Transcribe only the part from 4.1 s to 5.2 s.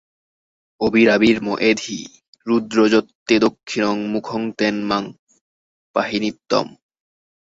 মুখং তেন মাং